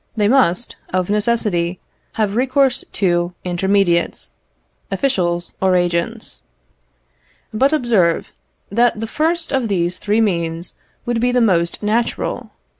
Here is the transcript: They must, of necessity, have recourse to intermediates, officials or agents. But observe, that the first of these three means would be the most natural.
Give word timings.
They 0.17 0.27
must, 0.27 0.77
of 0.91 1.11
necessity, 1.11 1.79
have 2.13 2.35
recourse 2.35 2.83
to 2.93 3.35
intermediates, 3.45 4.33
officials 4.89 5.53
or 5.61 5.75
agents. 5.75 6.41
But 7.53 7.71
observe, 7.71 8.33
that 8.71 8.99
the 8.99 9.05
first 9.05 9.51
of 9.51 9.67
these 9.67 9.99
three 9.99 10.19
means 10.19 10.73
would 11.05 11.21
be 11.21 11.31
the 11.31 11.39
most 11.39 11.83
natural. 11.83 12.49